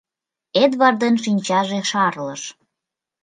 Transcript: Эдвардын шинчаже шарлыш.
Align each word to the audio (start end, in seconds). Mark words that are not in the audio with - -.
Эдвардын 0.63 1.15
шинчаже 1.23 1.79
шарлыш. 1.89 2.41